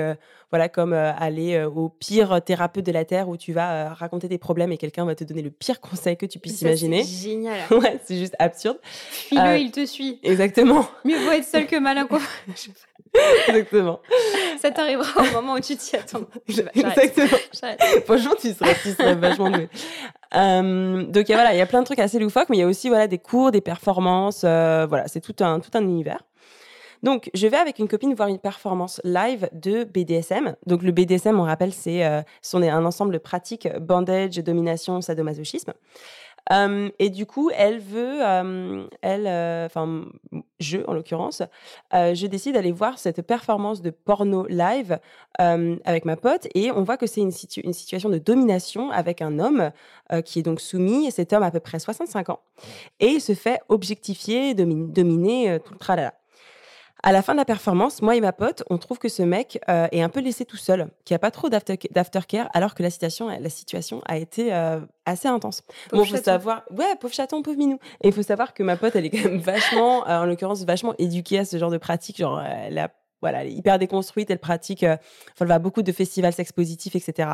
voilà, 0.51 0.69
comme 0.69 0.93
aller 0.95 1.63
au 1.63 1.89
pire 1.91 2.43
thérapeute 2.43 2.85
de 2.85 2.91
la 2.91 3.05
terre 3.05 3.29
où 3.29 3.37
tu 3.37 3.53
vas 3.53 3.93
raconter 3.95 4.29
tes 4.29 4.39
problèmes 4.39 4.73
et 4.73 4.79
quelqu'un 4.79 5.05
va 5.05 5.15
te 5.15 5.23
donner 5.23 5.43
le 5.43 5.51
pire 5.51 5.81
conseil 5.81 6.17
que 6.17 6.27
tu 6.27 6.41
puisses 6.41 6.59
Ça, 6.59 6.67
imaginer. 6.69 7.05
C'est 7.05 7.29
génial. 7.31 7.61
Ouais, 7.71 8.01
c'est 8.05 8.17
juste 8.17 8.35
absurde. 8.39 8.79
Fuis-le, 8.83 9.43
Euh, 9.43 9.57
il 9.59 9.71
te 9.71 9.85
suit. 9.87 10.19
Exactement, 10.23 10.87
Mieux 11.05 11.19
vaut 11.19 11.31
être 11.33 11.45
seul 11.45 11.67
que 11.67 11.77
malin. 11.79 12.07
Quoi. 12.07 12.21
exactement, 13.49 14.01
Ça 14.61 14.71
t'arrivera 14.71 15.21
au 15.21 15.33
moment 15.35 15.55
où 15.55 15.61
tu 15.61 15.77
t'y 15.77 15.97
attends. 15.97 16.23
Exactement. 16.49 17.39
Franchement, 18.07 18.35
tu 18.41 18.53
serais, 18.53 18.75
tu 18.83 18.93
serais 18.93 19.15
vachement 19.15 19.51
doué. 19.51 19.69
Euh, 20.35 21.05
donc 21.05 21.27
voilà, 21.27 21.53
il 21.53 21.59
y 21.59 21.61
a 21.61 21.67
plein 21.67 21.81
de 21.81 21.87
trucs 21.87 21.99
assez 21.99 22.19
loufoques, 22.19 22.49
mais 22.49 22.57
il 22.57 22.61
y 22.61 22.65
a 22.65 22.67
aussi 22.67 22.89
voilà 22.89 23.07
des 23.07 23.19
cours, 23.19 23.51
des 23.51 23.61
performances, 23.61 24.43
euh, 24.45 24.87
voilà, 24.89 25.09
c'est 25.09 25.21
tout 25.21 25.37
un 25.45 25.61
tout 25.61 25.71
un 25.75 25.83
univers. 25.83 26.23
Donc 27.03 27.31
je 27.35 27.47
vais 27.49 27.57
avec 27.57 27.79
une 27.79 27.89
copine 27.89 28.15
voir 28.15 28.29
une 28.29 28.39
performance 28.39 29.01
live 29.05 29.49
de 29.53 29.85
BDSM. 29.85 30.55
Donc 30.67 30.83
le 30.83 30.93
BDSM, 30.93 31.39
on 31.39 31.43
rappelle, 31.43 31.73
c'est 31.73 32.05
euh, 32.05 32.23
un 32.55 32.85
ensemble 32.85 33.13
de 33.13 33.19
pratiques 33.19 33.69
bandage, 33.81 34.37
domination, 34.37 35.01
sadomasochisme. 35.01 35.73
Euh, 36.51 36.89
et 36.99 37.11
du 37.11 37.27
coup, 37.27 37.51
elle 37.55 37.79
veut, 37.79 38.25
euh, 38.27 38.87
elle, 39.03 39.27
euh, 39.27 39.67
enfin, 39.67 40.07
je 40.59 40.79
en 40.89 40.95
l'occurrence, 40.95 41.43
je 41.93 42.27
décide 42.27 42.55
d'aller 42.55 42.73
voir 42.73 42.99
cette 42.99 43.23
performance 43.23 43.83
de 43.83 43.91
porno 43.91 44.47
live 44.49 44.99
avec 45.39 46.05
ma 46.05 46.17
pote 46.17 46.49
et 46.55 46.71
on 46.73 46.83
voit 46.83 46.97
que 46.97 47.07
c'est 47.07 47.21
une, 47.21 47.31
situ- 47.31 47.61
une 47.61 47.73
situation 47.73 48.09
de 48.09 48.19
domination 48.19 48.91
avec 48.91 49.23
un 49.23 49.39
homme 49.39 49.71
qui 50.25 50.41
est 50.41 50.43
donc 50.43 50.61
soumis. 50.61 51.07
Et 51.07 51.11
cet 51.11 51.33
homme 51.33 51.43
a 51.43 51.47
à 51.47 51.51
peu 51.51 51.61
près 51.61 51.79
65 51.79 52.31
ans 52.31 52.41
et 53.01 53.07
il 53.07 53.21
se 53.21 53.35
fait 53.35 53.61
objectifier, 53.69 54.55
domi- 54.55 54.91
dominer, 54.93 55.59
tout 55.65 55.73
le 55.75 55.79
tralala. 55.79 56.15
À 57.05 57.11
la 57.11 57.21
fin 57.23 57.33
de 57.33 57.39
la 57.39 57.45
performance, 57.45 58.01
moi 58.01 58.15
et 58.15 58.21
ma 58.21 58.33
pote, 58.33 58.63
on 58.71 58.79
trouve 58.79 58.99
que 59.01 59.09
ce 59.09 59.25
mec 59.25 59.59
euh, 59.69 59.89
est 59.91 60.03
un 60.03 60.09
peu 60.09 60.21
laissé 60.21 60.45
tout 60.45 60.57
seul, 60.57 60.87
qu'il 61.05 61.15
n'y 61.15 61.17
a 61.17 61.19
pas 61.19 61.33
trop 61.33 61.49
d'after- 61.49 61.89
d'aftercare, 61.91 62.49
alors 62.55 62.77
que 62.77 62.83
la 62.85 62.91
situation, 62.91 63.27
la 63.29 63.51
situation 63.51 64.03
a 64.07 64.19
été 64.19 64.55
euh, 64.55 64.79
assez 65.05 65.27
intense. 65.27 65.63
Pauvre 65.91 66.03
bon, 66.03 66.09
faut 66.09 66.15
chaton. 66.15 66.25
savoir, 66.25 66.63
ouais, 66.71 66.95
pauvre 67.01 67.13
chaton, 67.13 67.43
pauvre 67.43 67.59
minou. 67.59 67.81
Et 68.03 68.09
il 68.09 68.15
faut 68.15 68.23
savoir 68.23 68.55
que 68.55 68.63
ma 68.63 68.77
pote, 68.77 68.95
elle 68.95 69.05
est 69.07 69.11
quand 69.11 69.29
même 69.29 69.41
vachement, 69.41 70.07
euh, 70.07 70.21
en 70.21 70.27
l'occurrence, 70.27 70.65
vachement 70.65 70.95
éduquée 70.99 71.41
à 71.41 71.45
ce 71.45 71.59
genre 71.59 71.71
de 71.73 71.79
pratique. 71.79 72.19
Genre, 72.19 72.41
elle 72.41 72.79
a, 72.79 72.89
voilà, 73.23 73.43
elle 73.43 73.49
est 73.49 73.53
hyper 73.53 73.79
déconstruite, 73.79 74.31
elle 74.31 74.39
pratique, 74.39 74.83
euh, 74.83 74.95
enfin, 74.97 75.43
elle 75.43 75.47
va 75.47 75.55
à 75.55 75.59
beaucoup 75.59 75.83
de 75.83 75.91
festivals 75.93 76.33
sex 76.35 76.53
positifs, 76.53 76.95
etc. 76.95 77.29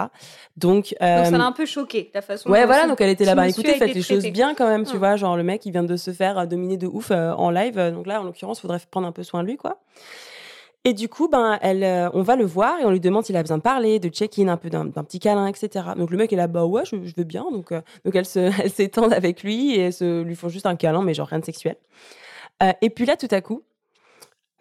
Donc, 0.56 0.94
euh, 1.02 1.16
Donc 1.22 1.26
ça 1.32 1.38
l'a 1.38 1.46
un 1.46 1.52
peu 1.52 1.66
choqué, 1.66 2.10
la 2.14 2.22
façon 2.22 2.48
Ouais, 2.50 2.64
voilà, 2.66 2.86
donc 2.86 3.00
elle 3.00 3.10
était 3.10 3.24
là-bas. 3.24 3.48
Écoutez, 3.48 3.72
a 3.72 3.74
faites 3.74 3.94
les 3.94 4.02
choses 4.02 4.24
bien 4.26 4.54
quand 4.54 4.68
même, 4.68 4.84
tu 4.84 4.94
Mm. 4.94 4.98
vois. 4.98 5.16
Genre, 5.16 5.36
le 5.36 5.42
mec, 5.42 5.66
il 5.66 5.72
vient 5.72 5.82
de 5.82 5.96
se 5.96 6.12
faire 6.12 6.38
euh, 6.38 6.46
dominer 6.46 6.76
de 6.76 6.86
ouf 6.86 7.10
euh, 7.10 7.32
en 7.32 7.50
live. 7.50 7.78
euh, 7.78 7.90
Donc 7.90 8.06
là, 8.06 8.20
en 8.20 8.24
l'occurrence, 8.24 8.60
faudrait 8.60 8.78
prendre 8.90 9.08
un 9.08 9.12
peu 9.12 9.22
soin 9.24 9.42
de 9.42 9.48
lui, 9.48 9.56
quoi. 9.56 9.80
Et 10.84 10.94
du 10.94 11.08
coup, 11.08 11.28
ben, 11.28 11.58
elle, 11.60 11.82
euh, 11.82 12.08
on 12.14 12.22
va 12.22 12.36
le 12.36 12.44
voir 12.46 12.78
et 12.80 12.84
on 12.84 12.90
lui 12.90 13.00
demande 13.00 13.24
s'il 13.24 13.36
a 13.36 13.42
besoin 13.42 13.58
de 13.58 13.62
parler, 13.62 13.98
de 13.98 14.08
check-in, 14.08 14.46
un 14.48 14.56
peu 14.56 14.70
d'un 14.70 14.86
petit 14.90 15.18
câlin, 15.18 15.46
etc. 15.48 15.86
Donc 15.96 16.10
le 16.10 16.16
mec 16.16 16.32
est 16.32 16.36
là, 16.36 16.46
bah 16.46 16.64
ouais, 16.64 16.84
je, 16.84 16.96
je 17.04 17.12
veux 17.16 17.24
bien. 17.24 17.44
Donc, 17.50 17.72
euh, 17.72 17.80
donc 18.04 18.14
elle 18.14 18.24
se, 18.24 18.38
elle 18.62 18.70
s'étend 18.70 19.10
avec 19.10 19.42
lui 19.42 19.74
et 19.74 19.90
se, 19.90 20.22
lui 20.22 20.36
font 20.36 20.48
juste 20.48 20.66
un 20.66 20.76
câlin, 20.76 21.02
mais 21.02 21.14
genre 21.14 21.26
rien 21.26 21.40
de 21.40 21.44
sexuel. 21.44 21.76
Euh, 22.62 22.72
et 22.80 22.90
puis 22.90 23.06
là, 23.06 23.16
tout 23.16 23.28
à 23.30 23.40
coup, 23.40 23.62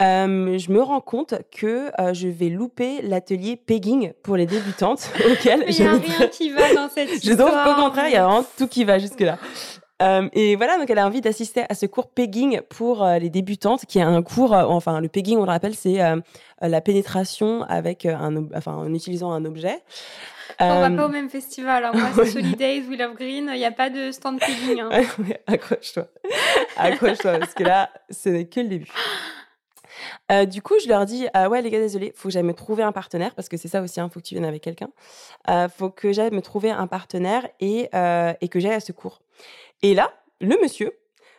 euh, 0.02 0.58
je 0.58 0.72
me 0.72 0.82
rends 0.82 1.02
compte 1.02 1.34
que 1.52 1.90
euh, 2.00 2.14
je 2.14 2.28
vais 2.28 2.50
louper 2.50 3.02
l'atelier 3.02 3.56
pegging 3.56 4.14
pour 4.24 4.36
les 4.38 4.46
débutantes 4.46 5.12
auquel 5.32 5.66
il 5.68 5.76
n'y 5.76 5.88
a 5.88 5.94
je 5.94 6.00
rien 6.00 6.28
qui 6.28 6.52
va 6.52 6.74
dans 6.74 6.90
cette 6.90 7.10
je 7.24 7.32
histoire. 7.32 7.50
trouve 7.64 7.76
qu'au 7.76 7.82
contraire, 7.82 8.08
il 8.08 8.14
y 8.14 8.18
a 8.18 8.24
vraiment 8.26 8.46
tout 8.58 8.68
qui 8.68 8.84
va 8.84 9.00
jusque-là. 9.00 9.38
Euh, 10.04 10.30
et 10.34 10.56
voilà, 10.56 10.78
donc 10.78 10.88
elle 10.92 11.00
a 11.00 11.08
envie 11.08 11.22
d'assister 11.22 11.64
à 11.68 11.74
ce 11.74 11.88
cours 11.88 12.10
pegging 12.10 12.62
pour 12.70 13.04
les 13.20 13.32
débutantes, 13.32 13.86
qui 13.88 13.98
est 13.98 14.04
un 14.04 14.22
cours, 14.22 14.52
enfin 14.54 15.02
le 15.02 15.08
pegging, 15.08 15.40
on 15.40 15.46
le 15.46 15.50
rappelle, 15.50 15.74
c'est 15.74 15.98
la 16.62 16.82
pénétration 16.82 17.64
avec 17.64 18.06
un, 18.06 18.46
enfin 18.56 18.74
en 18.74 18.94
utilisant 18.94 19.32
un 19.32 19.44
objet. 19.46 19.82
On 20.60 20.68
va 20.82 20.88
Euh, 20.92 20.96
pas 20.96 21.06
au 21.08 21.10
même 21.10 21.30
festival. 21.30 21.84
hein. 21.86 21.92
Moi, 21.94 22.10
c'est 22.16 22.26
Solidays, 22.32 22.84
We 22.90 22.98
Love 23.00 23.16
Green. 23.16 23.50
Il 23.54 23.58
n'y 23.58 23.66
a 23.66 23.72
pas 23.72 23.90
de 23.90 24.12
stand 24.12 24.40
pegging. 24.40 24.80
hein. 24.82 24.90
Accroche-toi, 25.48 26.08
accroche-toi, 26.78 27.40
parce 27.40 27.54
que 27.56 27.64
là, 27.64 27.90
ce 28.10 28.30
n'est 28.30 28.46
que 28.46 28.60
le 28.62 28.68
début. 28.68 28.92
Euh, 30.32 30.46
du 30.46 30.62
coup, 30.62 30.76
je 30.82 30.88
leur 30.88 31.06
dis 31.06 31.28
ah 31.34 31.50
ouais 31.50 31.62
les 31.62 31.70
gars 31.70 31.80
désolé, 31.80 32.14
faut 32.16 32.30
que 32.30 32.34
j'aille 32.34 32.44
me 32.44 32.54
trouver 32.54 32.84
un 32.84 32.92
partenaire 32.92 33.34
parce 33.36 33.50
que 33.50 33.58
c'est 33.58 33.68
ça 33.68 33.82
aussi, 33.82 34.00
il 34.00 34.10
faut 34.10 34.20
que 34.20 34.26
tu 34.26 34.36
viennes 34.36 34.46
avec 34.46 34.62
quelqu'un. 34.62 34.90
Euh, 35.50 35.68
faut 35.70 35.90
que 35.90 36.12
j'aille 36.12 36.32
me 36.32 36.42
trouver 36.42 36.72
un 36.72 36.88
partenaire 36.88 37.48
et 37.60 37.90
euh, 37.96 38.34
et 38.42 38.50
que 38.50 38.60
j'aille 38.60 38.74
à 38.74 38.80
ce 38.80 38.92
cours. 38.92 39.22
Et 39.82 39.94
là, 39.94 40.12
le 40.42 40.58
monsieur 40.62 40.92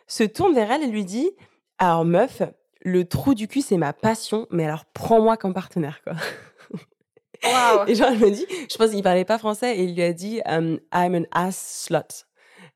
se 0.07 0.23
tourne 0.23 0.53
vers 0.53 0.71
elle 0.71 0.83
et 0.83 0.87
lui 0.87 1.05
dit 1.05 1.29
alors 1.77 2.05
meuf, 2.05 2.41
le 2.81 3.05
trou 3.05 3.33
du 3.33 3.47
cul 3.47 3.61
c'est 3.61 3.77
ma 3.77 3.93
passion, 3.93 4.47
mais 4.51 4.65
alors 4.65 4.85
prends-moi 4.85 5.37
comme 5.37 5.53
partenaire 5.53 6.01
quoi. 6.03 6.13
Et 7.87 7.95
genre 7.95 8.09
elle 8.09 8.19
me 8.19 8.31
dit, 8.31 8.45
je 8.69 8.75
pense 8.75 8.89
qu'il 8.89 9.01
parlait 9.01 9.23
pas 9.23 9.37
français 9.37 9.77
et 9.77 9.83
il 9.83 9.95
lui 9.95 10.03
a 10.03 10.11
dit 10.11 10.41
um, 10.45 10.77
I'm 10.93 11.15
an 11.15 11.23
ass 11.31 11.85
slut. 11.85 12.25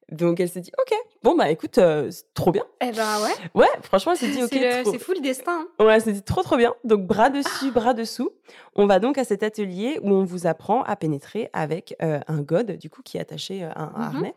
Donc 0.09 0.39
elle 0.39 0.49
s'est 0.49 0.61
dit 0.61 0.71
ok, 0.79 0.95
bon 1.23 1.35
bah 1.35 1.49
écoute, 1.49 1.77
euh, 1.77 2.11
c'est 2.11 2.31
trop 2.33 2.51
bien. 2.51 2.63
Eh 2.81 2.91
ben 2.91 3.21
ouais. 3.23 3.31
Ouais, 3.61 3.67
franchement 3.81 4.15
s'est 4.15 4.27
dit 4.29 4.43
ok. 4.43 4.49
c'est 4.51 4.81
trop- 4.83 4.91
c'est 4.91 4.99
fou 4.99 5.13
le 5.13 5.21
destin. 5.21 5.65
hein. 5.79 5.83
Ouais, 5.85 5.99
c'était 5.99 6.21
trop 6.21 6.43
trop 6.43 6.57
bien. 6.57 6.73
Donc 6.83 7.01
bras 7.07 7.29
dessus, 7.29 7.71
bras 7.71 7.93
dessous. 7.93 8.31
On 8.75 8.85
va 8.85 8.99
donc 8.99 9.17
à 9.17 9.23
cet 9.23 9.41
atelier 9.43 9.99
où 10.03 10.11
on 10.11 10.23
vous 10.23 10.45
apprend 10.47 10.83
à 10.83 10.95
pénétrer 10.95 11.49
avec 11.53 11.95
euh, 12.01 12.19
un 12.27 12.41
god 12.41 12.77
du 12.77 12.89
coup 12.89 13.01
qui 13.03 13.17
est 13.17 13.21
attaché 13.21 13.63
euh, 13.63 13.69
à 13.75 13.83
un 13.83 13.87
Mhm. 13.87 14.01
harnais. 14.15 14.35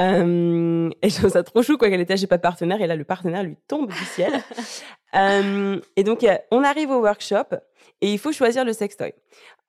Euh, 0.00 0.90
et 1.02 1.08
je 1.08 1.16
trouve 1.16 1.30
ça 1.30 1.42
trop 1.42 1.62
chou 1.62 1.78
quoi 1.78 1.88
qu'elle 1.88 2.00
était, 2.00 2.16
j'ai 2.16 2.26
pas 2.26 2.36
de 2.36 2.42
partenaire 2.42 2.82
et 2.82 2.86
là 2.86 2.96
le 2.96 3.04
partenaire 3.04 3.42
lui 3.44 3.56
tombe 3.68 3.90
du 3.90 4.04
ciel. 4.04 4.32
Et 5.96 6.02
donc 6.02 6.26
on 6.50 6.64
arrive 6.64 6.90
au 6.90 7.00
workshop 7.00 7.54
et 8.00 8.12
il 8.12 8.18
faut 8.18 8.32
choisir 8.32 8.64
le 8.64 8.72
sextoy. 8.72 9.14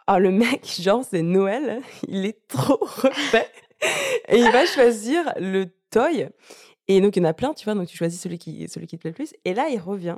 Alors 0.08 0.20
le 0.20 0.32
mec, 0.32 0.66
genre 0.80 1.04
c'est 1.08 1.22
Noël, 1.22 1.82
il 2.08 2.26
est 2.26 2.48
trop 2.48 2.80
refait. 2.82 3.48
et 4.30 4.38
il 4.40 4.50
va 4.52 4.66
choisir 4.66 5.32
le 5.40 5.66
toy. 6.00 6.28
Et 6.88 7.02
donc, 7.02 7.16
il 7.16 7.24
y 7.24 7.26
en 7.26 7.30
a 7.30 7.34
plein, 7.34 7.54
tu 7.54 7.66
vois. 7.66 7.74
Donc, 7.74 7.88
tu 7.88 7.98
choisis 7.98 8.20
celui 8.22 8.38
qui, 8.38 8.68
celui 8.68 8.88
qui 8.88 8.98
te 8.98 9.02
plaît 9.02 9.12
le 9.12 9.16
plus. 9.16 9.34
Et 9.46 9.54
là, 9.54 9.68
il 9.70 9.80
revient 9.80 10.18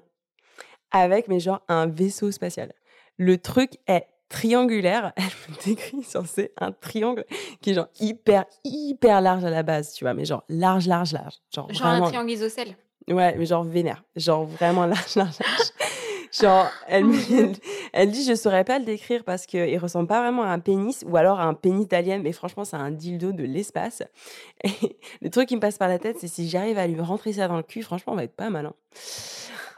avec, 0.91 1.27
mais 1.27 1.39
genre, 1.39 1.61
un 1.67 1.87
vaisseau 1.87 2.31
spatial. 2.31 2.73
Le 3.17 3.37
truc 3.37 3.71
est 3.87 4.07
triangulaire. 4.29 5.13
Elle 5.17 5.23
me 5.23 5.63
décrit 5.63 6.03
c'est 6.03 6.51
un 6.59 6.71
triangle 6.71 7.25
qui 7.61 7.71
est 7.71 7.73
genre 7.73 7.87
hyper, 7.99 8.45
hyper 8.63 9.21
large 9.21 9.43
à 9.45 9.49
la 9.49 9.63
base, 9.63 9.93
tu 9.93 10.03
vois. 10.03 10.13
Mais 10.13 10.25
genre 10.25 10.43
large, 10.49 10.87
large, 10.87 11.13
large. 11.13 11.35
Genre, 11.53 11.71
Genre 11.73 11.87
vraiment... 11.87 12.05
un 12.05 12.09
triangle 12.09 12.31
isocèle. 12.31 12.75
Ouais, 13.09 13.35
mais 13.37 13.45
genre 13.45 13.63
vénère. 13.63 14.03
Genre 14.15 14.45
vraiment 14.45 14.85
large, 14.85 15.15
large, 15.15 15.35
large. 15.39 15.71
Genre, 16.31 16.69
elle, 16.87 17.05
me- 17.05 17.15
elle, 17.39 17.55
elle 17.97 18.11
dit, 18.11 18.23
je 18.23 18.35
saurais 18.35 18.63
pas 18.63 18.77
le 18.77 18.85
décrire 18.85 19.23
parce 19.23 19.47
qu'il 19.47 19.77
ressemble 19.79 20.07
pas 20.07 20.21
vraiment 20.21 20.43
à 20.43 20.49
un 20.49 20.59
pénis 20.59 21.03
ou 21.07 21.17
alors 21.17 21.39
à 21.39 21.45
un 21.45 21.55
pénis 21.55 21.87
d'alien, 21.87 22.21
mais 22.21 22.31
franchement, 22.31 22.63
c'est 22.63 22.75
un 22.75 22.91
dildo 22.91 23.31
de 23.31 23.43
l'espace. 23.43 24.03
Le 25.21 25.29
truc 25.31 25.49
qui 25.49 25.55
me 25.55 25.61
passe 25.61 25.79
par 25.79 25.87
la 25.87 25.97
tête, 25.97 26.17
c'est 26.19 26.27
si 26.27 26.47
j'arrive 26.47 26.77
à 26.77 26.85
lui 26.85 27.01
rentrer 27.01 27.33
ça 27.33 27.47
dans 27.47 27.57
le 27.57 27.63
cul, 27.63 27.81
franchement, 27.81 28.13
on 28.13 28.15
va 28.15 28.23
être 28.23 28.35
pas 28.35 28.51
malin. 28.51 28.73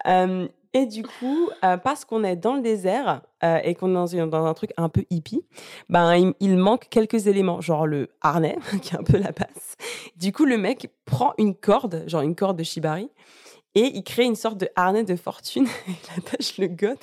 Euh, 0.05 0.49
et 0.73 0.85
du 0.85 1.03
coup, 1.03 1.49
euh, 1.63 1.77
parce 1.77 2.03
qu'on 2.03 2.25
est 2.25 2.35
dans 2.35 2.55
le 2.55 2.61
désert 2.61 3.21
euh, 3.41 3.59
et 3.63 3.73
qu'on 3.73 3.89
est 4.05 4.27
dans, 4.27 4.45
un 4.45 4.53
truc 4.53 4.71
un 4.75 4.89
peu 4.89 5.05
hippie, 5.09 5.45
ben, 5.88 6.13
il, 6.15 6.33
il 6.41 6.57
manque 6.57 6.89
quelques 6.89 7.27
éléments, 7.27 7.61
genre 7.61 7.88
le 7.88 8.09
harnais, 8.19 8.57
qui 8.81 8.95
est 8.95 8.99
un 8.99 9.03
peu 9.03 9.17
la 9.17 9.31
base. 9.31 9.77
Du 10.17 10.33
coup, 10.33 10.43
le 10.43 10.57
mec 10.57 10.91
prend 11.05 11.33
une 11.38 11.55
corde, 11.55 12.03
genre 12.07 12.21
une 12.21 12.35
corde 12.35 12.57
de 12.57 12.63
shibari, 12.63 13.09
et 13.75 13.91
il 13.95 14.03
crée 14.03 14.25
une 14.25 14.35
sorte 14.35 14.57
de 14.57 14.67
harnais 14.75 15.05
de 15.05 15.15
fortune. 15.15 15.67
Il 15.88 16.19
attache 16.19 16.57
le 16.57 16.67
god. 16.67 16.97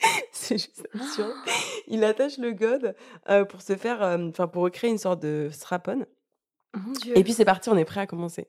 C'est 0.32 0.58
juste 0.58 0.88
absurde. 0.94 1.32
Il 1.88 2.04
attache 2.04 2.38
le 2.38 2.52
god 2.52 2.94
euh, 3.28 3.44
pour 3.44 3.62
se 3.62 3.76
faire, 3.76 4.02
euh, 4.02 4.28
enfin 4.28 4.46
pour 4.46 4.62
recréer 4.62 4.90
une 4.90 4.98
sorte 4.98 5.20
de 5.20 5.48
strap-on. 5.52 6.06
Mon 6.76 6.92
Dieu. 6.92 7.16
Et 7.18 7.24
puis 7.24 7.32
c'est 7.32 7.44
parti, 7.44 7.68
on 7.70 7.76
est 7.76 7.84
prêt 7.84 8.00
à 8.00 8.06
commencer. 8.06 8.46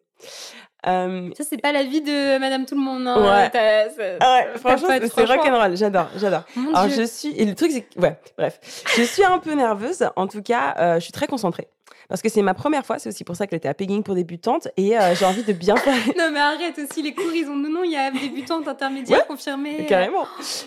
Euh, 0.87 1.29
Ça, 1.37 1.43
c'est 1.43 1.57
pas 1.57 1.71
la 1.73 1.83
vie 1.83 2.01
de 2.01 2.37
Madame 2.37 2.65
Tout 2.65 2.75
le 2.75 2.81
Monde. 2.81 3.05
hein. 3.07 3.17
Ouais. 3.21 3.49
T'as- 3.49 3.89
ça- 3.89 4.17
ah 4.21 4.39
ouais, 4.53 4.57
franchement, 4.57 4.87
c'est- 4.89 5.23
rock'n'roll. 5.25 5.75
J'adore, 5.75 6.07
j'adore. 6.15 6.43
Alors 6.73 6.87
Dieu. 6.87 7.01
je 7.01 7.07
suis 7.07 7.29
et 7.37 7.45
le 7.45 7.53
truc 7.55 7.71
c'est 7.71 7.85
ouais 7.99 8.17
bref 8.37 8.59
je 8.95 9.03
suis 9.03 9.23
un 9.25 9.39
peu 9.39 9.53
nerveuse 9.53 10.05
en 10.15 10.27
tout 10.27 10.41
cas 10.41 10.95
je 10.99 11.03
suis 11.03 11.11
très 11.11 11.27
concentrée 11.27 11.67
parce 12.08 12.22
que 12.22 12.29
c'est 12.29 12.41
ma 12.41 12.53
première 12.53 12.86
fois 12.86 13.00
c'est 13.00 13.10
aussi 13.10 13.24
pour 13.24 13.36
ça 13.36 13.46
que 13.48 13.55
j'étais 13.55 13.67
à 13.67 13.74
pegging 13.74 14.03
pour 14.03 14.15
débutantes 14.15 14.67
et 14.77 14.98
euh, 14.98 15.15
j'ai 15.15 15.25
envie 15.25 15.43
de 15.43 15.53
bien 15.53 15.75
faire 15.75 15.96
Non, 16.17 16.29
mais 16.31 16.39
arrête 16.39 16.77
aussi, 16.79 17.01
les 17.01 17.13
cours, 17.13 17.31
ils 17.34 17.48
ont. 17.48 17.55
Non, 17.55 17.69
non, 17.69 17.84
il 17.84 17.91
y 17.91 17.98
a 17.98 18.12
débutante, 18.12 18.67
intermédiaire, 18.67 19.25
confirmée. 19.27 19.86
carrément 19.88 20.25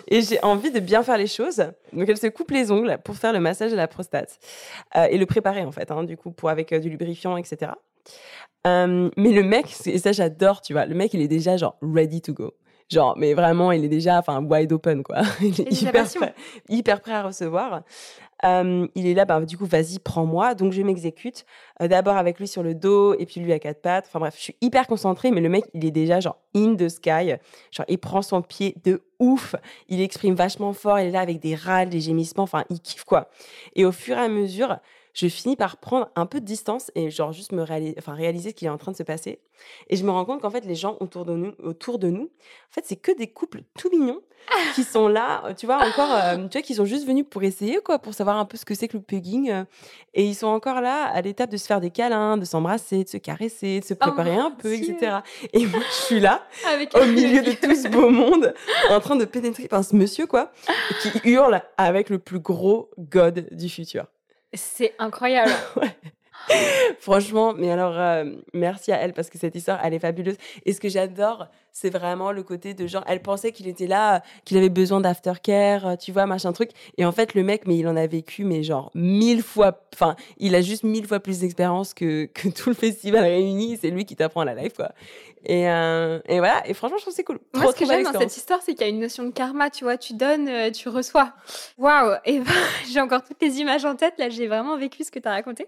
et 0.09 0.23
j'ai 0.23 0.43
envie 0.43 0.71
de 0.71 0.81
bien 0.81 1.03
faire 1.03 1.19
les 1.19 1.27
choses 1.27 1.65
donc 1.93 2.09
elle 2.09 2.17
se 2.17 2.27
coupe 2.29 2.51
les 2.51 2.71
ongles 2.71 2.99
pour 3.05 3.17
faire 3.17 3.33
le 3.33 3.41
massage 3.41 3.71
de 3.71 3.77
la 3.77 3.89
prostate 3.89 4.39
euh, 4.97 5.07
et 5.11 5.19
le 5.19 5.27
préparer 5.27 5.65
en 5.65 5.73
fait 5.73 5.91
hein, 5.91 6.05
du 6.05 6.17
coup 6.17 6.31
pour 6.31 6.49
avec 6.51 6.73
euh, 6.73 6.79
du 6.79 6.89
lubrifiant 6.89 7.37
etc 7.37 7.73
mais 8.65 9.11
le 9.17 9.43
mec 9.43 9.67
et 9.87 9.99
ça 9.99 10.13
j'adore 10.13 10.61
tu 10.61 10.73
vois 10.73 10.87
le 10.87 10.95
mec 10.95 11.13
il 11.15 11.21
est 11.21 11.29
déjà 11.29 11.57
genre 11.57 11.77
ready 11.83 12.21
to 12.21 12.33
go 12.33 12.53
Genre, 12.93 13.15
mais 13.17 13.33
vraiment, 13.33 13.73
il 13.73 13.85
est 13.85 13.89
déjà, 13.89 14.19
enfin, 14.19 14.45
wide 14.45 14.71
open, 14.73 15.03
quoi. 15.03 15.23
Il 15.41 15.59
est 15.61 15.83
hyper 15.83 16.05
prêt, 16.05 16.35
hyper 16.69 17.01
prêt 17.01 17.13
à 17.13 17.23
recevoir. 17.23 17.83
Euh, 18.45 18.89
il 18.95 19.07
est 19.07 19.15
là, 19.15 19.25
bah, 19.25 19.41
du 19.41 19.57
coup, 19.57 19.67
vas-y, 19.67 19.99
prends-moi. 19.99 20.55
Donc, 20.55 20.73
je 20.73 20.83
m'exécute. 20.83 21.47
Euh, 21.81 21.89
D'abord 21.89 22.17
avec 22.17 22.39
lui 22.39 22.49
sur 22.49 22.63
le 22.63 22.75
dos 22.75 23.15
et 23.15 23.25
puis 23.25 23.41
lui 23.41 23.53
à 23.53 23.59
quatre 23.59 23.81
pattes. 23.81 24.05
Enfin, 24.09 24.19
bref, 24.19 24.35
je 24.37 24.43
suis 24.43 24.57
hyper 24.61 24.87
concentrée, 24.87 25.31
mais 25.31 25.41
le 25.41 25.49
mec, 25.49 25.65
il 25.73 25.85
est 25.87 25.91
déjà, 25.91 26.21
genre, 26.21 26.37
in 26.55 26.75
the 26.75 26.89
sky. 26.89 27.37
Genre, 27.71 27.87
il 27.89 27.99
prend 27.99 28.21
son 28.21 28.43
pied 28.43 28.75
de 28.85 29.03
ouf. 29.21 29.55
Il 29.89 30.03
exprime 30.03 30.35
vachement 30.35 30.73
fort. 30.73 30.99
Il 30.99 31.07
est 31.07 31.11
là 31.13 31.21
avec 31.21 31.39
des 31.41 31.55
râles, 31.55 31.89
des 31.89 32.01
gémissements. 32.01 32.43
Enfin, 32.43 32.65
il 32.69 32.81
kiffe, 32.81 33.05
quoi. 33.05 33.31
Et 33.75 33.85
au 33.85 33.93
fur 33.93 34.19
et 34.19 34.21
à 34.21 34.29
mesure, 34.29 34.77
je 35.15 35.27
finis 35.29 35.57
par 35.57 35.77
prendre 35.77 36.09
un 36.17 36.27
peu 36.27 36.41
de 36.41 36.45
distance 36.45 36.91
et 36.95 37.11
genre 37.11 37.33
juste 37.33 37.53
me 37.53 37.63
réaliser, 37.63 37.95
enfin, 37.99 38.15
réaliser 38.15 38.51
ce 38.51 38.55
qui 38.55 38.67
est 38.67 38.71
en 38.71 38.79
train 38.79 38.93
de 38.93 38.97
se 38.97 39.03
passer. 39.03 39.41
Et 39.89 39.97
je 39.97 40.05
me 40.05 40.11
rends 40.11 40.25
compte 40.25 40.41
qu'en 40.41 40.51
fait, 40.51 40.65
les 40.65 40.75
gens 40.75 40.97
autour 41.01 41.25
de 41.25 41.35
nous, 41.35 41.53
autour 41.63 41.99
de 41.99 42.09
nous 42.09 42.25
en 42.25 42.73
fait, 42.73 42.85
c'est 42.85 42.97
que 42.97 43.13
des 43.17 43.29
couples 43.29 43.63
tout 43.79 43.91
mignons 43.91 44.21
qui 44.75 44.83
sont 44.83 45.09
là, 45.09 45.43
euh, 45.45 45.55
tu 45.55 45.67
vois, 45.67 45.77
encore, 45.77 46.13
euh, 46.13 46.37
tu 46.49 46.59
vois, 46.59 46.63
qui 46.63 46.75
sont 46.75 46.85
juste 46.85 47.07
venus 47.07 47.25
pour 47.29 47.43
essayer, 47.45 47.79
quoi, 47.85 47.99
pour 47.99 48.13
savoir 48.15 48.39
un 48.39 48.45
peu 48.45 48.57
ce 48.57 48.65
que 48.65 48.75
c'est 48.75 48.89
que 48.89 48.97
le 48.97 49.03
pegging. 49.03 49.51
euh, 49.51 49.65
et 50.15 50.25
ils 50.25 50.35
sont 50.35 50.49
encore 50.49 50.81
là 50.81 51.05
à 51.05 51.21
l'étape 51.21 51.51
de 51.51 51.57
se 51.57 51.67
faire 51.67 51.81
des 51.81 51.91
câlins, 51.91 52.37
de 52.37 52.45
s'embrasser, 52.45 53.05
de 53.05 53.09
se 53.09 53.17
caresser, 53.19 53.81
de 53.81 53.85
se 53.85 53.95
préparer 53.95 54.33
mon 54.33 54.47
un 54.47 54.51
peu, 54.51 54.77
Dieu. 54.77 54.95
etc. 54.95 55.19
Et 55.53 55.67
moi, 55.67 55.81
je 55.89 55.95
suis 56.07 56.21
là, 56.21 56.45
Avec 56.69 56.95
au 56.97 57.07
milieu 57.07 57.43
de 57.43 57.53
tout 57.53 57.75
ce 57.75 57.89
beau 57.89 58.11
monde, 58.11 58.53
en 58.91 59.01
train 59.01 59.17
de 59.17 59.25
pénétrer, 59.25 59.69
enfin, 59.71 59.83
ce 59.83 59.95
monsieur, 59.95 60.27
quoi, 60.27 60.53
qui 61.01 61.11
hurle 61.31 61.63
avec 61.77 62.11
le 62.11 62.19
plus 62.19 62.41
gros 62.41 62.91
god 62.99 63.47
du 63.53 63.69
futur. 63.69 64.07
C'est 64.55 64.95
incroyable. 64.99 65.53
Franchement, 66.99 67.55
mais 67.57 67.71
alors, 67.71 67.99
euh, 67.99 68.25
merci 68.53 68.93
à 68.93 68.97
elle 68.97 69.13
parce 69.13 69.31
que 69.31 69.39
cette 69.39 69.55
histoire, 69.55 69.81
elle 69.83 69.95
est 69.95 69.99
fabuleuse. 69.99 70.37
Et 70.67 70.73
ce 70.73 70.81
que 70.81 70.89
j'adore, 70.89 71.47
c'est 71.73 71.91
vraiment 71.91 72.33
le 72.33 72.43
côté 72.43 72.75
de 72.75 72.87
genre, 72.87 73.05
elle 73.07 73.23
pensait 73.23 73.53
qu'il 73.53 73.69
était 73.69 73.87
là, 73.87 74.23
qu'il 74.45 74.57
avait 74.59 74.69
besoin 74.69 75.01
d'aftercare, 75.01 75.97
tu 75.99 76.13
vois, 76.13 76.27
machin 76.27 76.53
truc. 76.53 76.71
Et 76.99 77.05
en 77.05 77.13
fait, 77.13 77.35
le 77.35 77.43
mec, 77.43 77.67
mais 77.67 77.77
il 77.79 77.89
en 77.89 77.97
a 77.97 78.07
vécu, 78.07 78.45
mais 78.45 78.63
genre 78.63 78.91
mille 78.95 79.43
fois, 79.43 79.81
enfin, 79.95 80.17
il 80.39 80.55
a 80.55 80.61
juste 80.61 80.85
mille 80.85 81.07
fois 81.07 81.21
plus 81.21 81.41
d'expérience 81.41 81.95
que, 81.95 82.27
que 82.27 82.49
tout 82.49 82.71
le 82.71 82.75
festival 82.75 83.23
réuni. 83.23 83.79
C'est 83.81 83.91
lui 83.91 84.05
qui 84.05 84.17
t'apprend 84.17 84.45
la 84.45 84.55
life, 84.55 84.75
quoi. 84.75 84.93
Et, 85.45 85.69
euh, 85.69 86.21
et 86.27 86.39
voilà. 86.39 86.63
Et 86.67 86.75
franchement, 86.75 86.99
je 86.99 87.03
trouve 87.03 87.13
que 87.13 87.17
c'est 87.17 87.25
cool. 87.25 87.41
Moi, 87.55 87.65
Trop, 87.65 87.73
ce 87.73 87.79
que 87.79 87.87
j'aime 87.87 88.05
dans 88.05 88.19
cette 88.19 88.37
histoire, 88.37 88.61
c'est 88.63 88.75
qu'il 88.75 88.83
y 88.83 88.91
a 88.91 88.93
une 88.93 89.01
notion 89.01 89.25
de 89.25 89.31
karma, 89.31 89.71
tu 89.71 89.85
vois. 89.85 89.97
Tu 89.97 90.15
donnes, 90.15 90.49
euh, 90.49 90.71
tu 90.71 90.89
reçois. 90.89 91.33
Waouh 91.79 92.17
Et 92.25 92.41
ben, 92.41 92.53
j'ai 92.91 93.01
encore 93.01 93.23
toutes 93.25 93.41
les 93.43 93.61
images 93.61 93.85
en 93.85 93.97
tête. 93.97 94.15
Là, 94.19 94.29
j'ai 94.29 94.47
vraiment 94.47 94.77
vécu 94.77 95.05
ce 95.05 95.11
que 95.11 95.19
tu 95.19 95.29
as 95.29 95.33
raconté. 95.33 95.67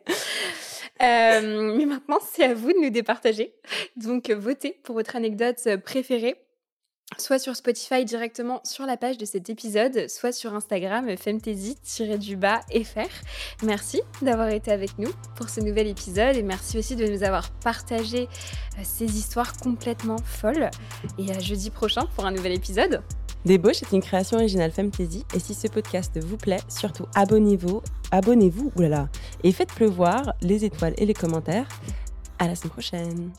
Euh, 1.03 1.75
mais 1.77 1.87
maintenant, 1.87 2.19
c'est 2.23 2.45
à 2.45 2.55
vous 2.55 2.73
de 2.73 2.79
nous 2.79 2.91
départager. 2.91 3.55
Donc, 3.97 4.31
euh, 4.31 4.37
votez 4.37 4.79
pour 4.83 4.95
votre 4.95 5.17
anecdote 5.17 5.59
euh, 5.67 5.77
préférée. 5.77 6.37
Soit 7.19 7.39
sur 7.39 7.55
Spotify 7.55 8.05
directement 8.05 8.61
sur 8.65 8.87
la 8.87 8.97
page 8.97 9.19
de 9.19 9.25
cet 9.25 9.49
épisode, 9.49 10.09
soit 10.09 10.33
sur 10.33 10.53
Instagram 10.55 11.09
euh, 11.09 11.17
femtasy-du-bas 11.17 12.61
fr. 12.85 13.65
Merci 13.65 14.03
d'avoir 14.21 14.49
été 14.49 14.73
avec 14.73 14.99
nous 14.99 15.11
pour 15.37 15.49
ce 15.49 15.61
nouvel 15.61 15.87
épisode 15.87 16.37
et 16.37 16.43
merci 16.43 16.77
aussi 16.79 16.97
de 16.97 17.07
nous 17.07 17.23
avoir 17.23 17.51
partagé 17.51 18.23
euh, 18.23 18.83
ces 18.83 19.17
histoires 19.17 19.57
complètement 19.57 20.19
folles. 20.25 20.71
Et 21.19 21.31
à 21.31 21.39
jeudi 21.39 21.71
prochain 21.71 22.07
pour 22.17 22.27
un 22.27 22.33
nouvel 22.33 22.53
épisode. 22.53 23.01
Débauche 23.45 23.83
est 23.83 23.93
une 23.93 24.03
création 24.03 24.39
originale 24.39 24.73
Fantasy 24.73 25.25
et 25.35 25.39
si 25.39 25.55
ce 25.55 25.69
podcast 25.69 26.19
vous 26.19 26.39
plaît, 26.39 26.61
surtout 26.69 27.07
abonnez-vous, 27.15 27.83
abonnez-vous, 28.11 28.73
oulala, 28.77 29.09
et 29.43 29.53
faites 29.53 29.73
pleuvoir 29.73 30.33
les 30.41 30.65
étoiles 30.65 30.95
et 30.97 31.05
les 31.05 31.15
commentaires. 31.15 31.69
À 32.39 32.49
la 32.49 32.57
semaine 32.57 32.73
prochaine. 32.73 33.33